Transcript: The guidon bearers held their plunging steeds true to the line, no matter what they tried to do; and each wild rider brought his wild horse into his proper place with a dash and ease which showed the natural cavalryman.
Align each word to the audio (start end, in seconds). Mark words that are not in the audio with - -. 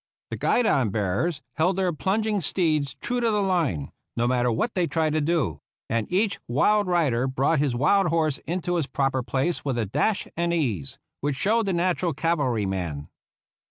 The 0.31 0.35
guidon 0.35 0.89
bearers 0.89 1.43
held 1.57 1.75
their 1.75 1.93
plunging 1.93 2.41
steeds 2.41 2.95
true 2.95 3.19
to 3.19 3.29
the 3.29 3.39
line, 3.43 3.91
no 4.17 4.27
matter 4.27 4.51
what 4.51 4.73
they 4.73 4.87
tried 4.87 5.13
to 5.13 5.21
do; 5.21 5.61
and 5.91 6.11
each 6.11 6.39
wild 6.47 6.87
rider 6.87 7.27
brought 7.27 7.59
his 7.59 7.75
wild 7.75 8.07
horse 8.07 8.39
into 8.47 8.77
his 8.77 8.87
proper 8.87 9.21
place 9.21 9.63
with 9.63 9.77
a 9.77 9.85
dash 9.85 10.27
and 10.35 10.55
ease 10.55 10.97
which 11.19 11.35
showed 11.35 11.67
the 11.67 11.73
natural 11.73 12.15
cavalryman. 12.15 13.09